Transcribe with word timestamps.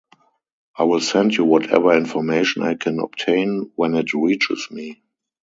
I 0.75 0.85
will 0.85 0.99
send 0.99 1.37
you 1.37 1.45
whatever 1.45 1.95
information 1.95 2.63
I 2.63 2.73
can 2.73 2.99
obtain 2.99 3.71
when 3.75 3.93
it 3.93 4.15
reaches 4.15 4.67
me. 4.71 5.03